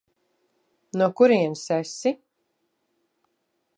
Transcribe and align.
No 1.01 1.09
kurienes 1.19 1.67
esi? 1.77 2.15